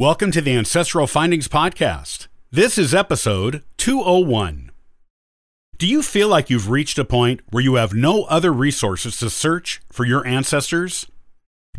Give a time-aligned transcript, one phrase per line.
[0.00, 2.28] Welcome to the Ancestral Findings Podcast.
[2.52, 4.70] This is episode 201.
[5.76, 9.28] Do you feel like you've reached a point where you have no other resources to
[9.28, 11.08] search for your ancestors?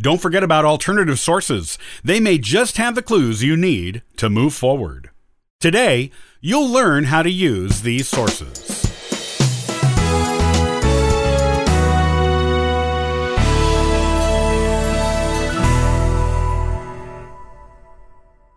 [0.01, 1.77] Don't forget about alternative sources.
[2.03, 5.11] They may just have the clues you need to move forward.
[5.61, 6.11] Today,
[6.41, 8.88] you'll learn how to use these sources.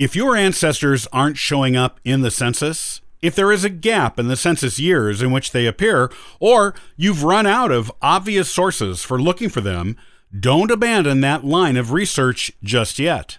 [0.02, 4.26] If your ancestors aren't showing up in the census, if there is a gap in
[4.26, 9.22] the census years in which they appear, or you've run out of obvious sources for
[9.22, 9.96] looking for them,
[10.36, 13.38] don't abandon that line of research just yet.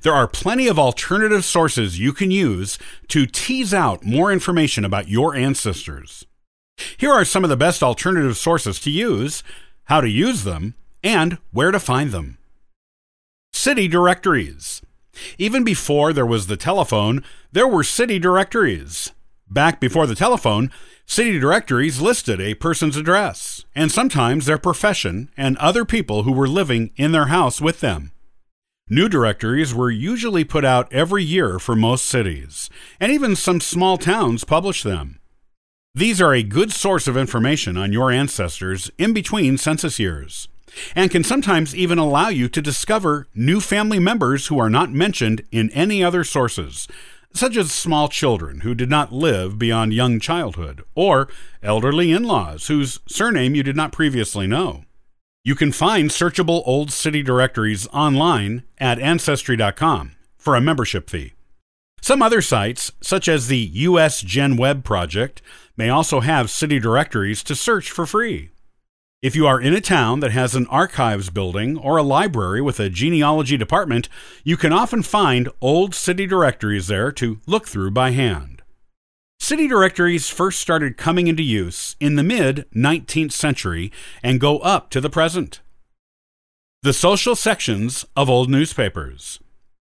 [0.00, 2.78] There are plenty of alternative sources you can use
[3.08, 6.24] to tease out more information about your ancestors.
[6.96, 9.42] Here are some of the best alternative sources to use,
[9.84, 12.38] how to use them, and where to find them.
[13.52, 14.80] City directories.
[15.38, 19.12] Even before there was the telephone, there were city directories.
[19.48, 20.70] Back before the telephone,
[21.06, 26.46] city directories listed a person's address, and sometimes their profession and other people who were
[26.46, 28.12] living in their house with them.
[28.88, 33.98] New directories were usually put out every year for most cities, and even some small
[33.98, 35.20] towns published them.
[35.94, 40.48] These are a good source of information on your ancestors in between census years
[40.94, 45.42] and can sometimes even allow you to discover new family members who are not mentioned
[45.50, 46.88] in any other sources,
[47.32, 51.28] such as small children who did not live beyond young childhood, or
[51.62, 54.84] elderly in laws whose surname you did not previously know.
[55.42, 61.32] You can find searchable old city directories online at Ancestry.com for a membership fee.
[62.02, 65.42] Some other sites, such as the US Gen Web Project,
[65.76, 68.50] may also have city directories to search for free.
[69.22, 72.80] If you are in a town that has an archives building or a library with
[72.80, 74.08] a genealogy department,
[74.44, 78.62] you can often find old city directories there to look through by hand.
[79.38, 84.88] City directories first started coming into use in the mid 19th century and go up
[84.88, 85.60] to the present.
[86.82, 89.38] The social sections of old newspapers.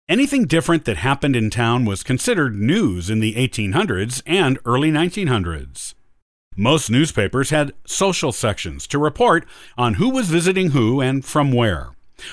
[0.09, 5.96] Anything different that happened in town was considered news in the 1800s and early 1900s.
[6.59, 9.47] Most newspapers had social sections to report
[9.77, 11.91] on who was visiting who and from where,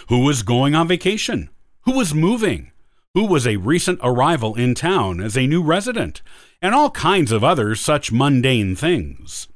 [0.08, 1.50] who was going on vacation,
[1.82, 2.72] who was moving,
[3.14, 6.22] who was a recent arrival in town as a new resident,
[6.62, 9.50] and all kinds of other such mundane things.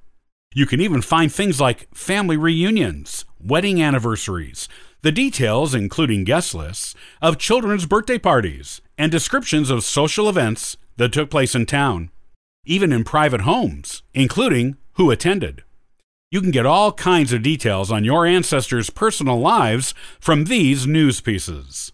[0.54, 4.68] You can even find things like family reunions, wedding anniversaries,
[5.02, 11.14] the details, including guest lists, of children's birthday parties, and descriptions of social events that
[11.14, 12.12] took place in town
[12.68, 15.64] even in private homes, including who attended.
[16.30, 21.22] You can get all kinds of details on your ancestors' personal lives from these news
[21.22, 21.94] pieces.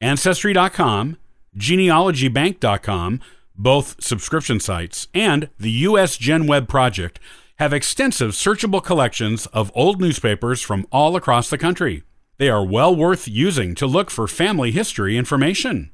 [0.00, 1.18] Ancestry.com,
[1.56, 3.20] genealogybank.com,
[3.54, 7.20] both subscription sites, and the US Gen Web Project
[7.58, 12.02] have extensive searchable collections of old newspapers from all across the country.
[12.38, 15.90] They are well worth using to look for family history information.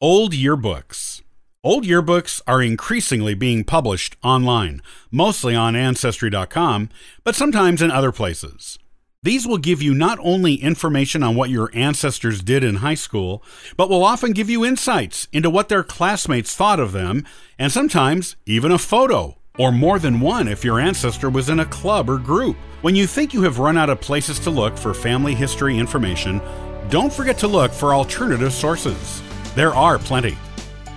[0.00, 1.22] Old yearbooks.
[1.64, 4.80] Old yearbooks are increasingly being published online,
[5.10, 6.88] mostly on Ancestry.com,
[7.24, 8.78] but sometimes in other places.
[9.24, 13.42] These will give you not only information on what your ancestors did in high school,
[13.76, 17.26] but will often give you insights into what their classmates thought of them,
[17.58, 21.66] and sometimes even a photo, or more than one if your ancestor was in a
[21.66, 22.56] club or group.
[22.82, 26.40] When you think you have run out of places to look for family history information,
[26.88, 29.20] don't forget to look for alternative sources.
[29.56, 30.38] There are plenty.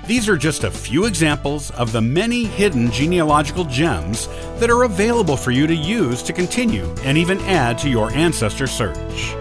[0.08, 4.28] These are just a few examples of the many hidden genealogical gems
[4.60, 8.68] that are available for you to use to continue and even add to your ancestor
[8.68, 9.36] search.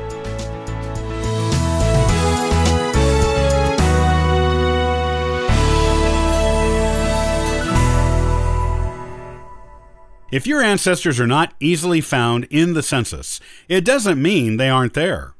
[10.30, 14.94] If your ancestors are not easily found in the census, it doesn't mean they aren't
[14.94, 15.34] there.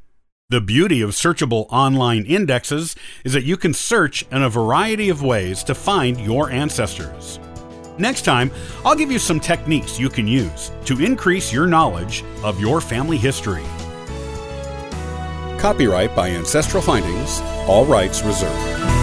[0.51, 5.23] The beauty of searchable online indexes is that you can search in a variety of
[5.23, 7.39] ways to find your ancestors.
[7.99, 8.51] Next time,
[8.85, 13.17] I'll give you some techniques you can use to increase your knowledge of your family
[13.17, 13.63] history.
[15.61, 19.00] Copyright by Ancestral Findings, all rights reserved.